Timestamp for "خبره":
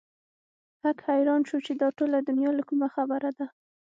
2.95-3.29